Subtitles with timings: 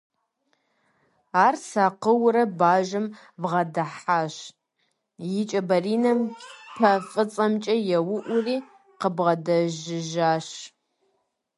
[1.45, 3.05] Ар сакъыурэ бажэм
[3.41, 4.35] бгъэдыхьащ,
[5.39, 6.19] и кӀэ баринэм
[6.75, 8.57] пэ фӀыцӀэмкӀэ еуӀури
[8.99, 10.47] къыбгъэдэжыжащ.